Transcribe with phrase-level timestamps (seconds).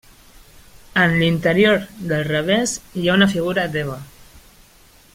[1.01, 4.03] En l'interior del revers hi ha una figura d'Eva.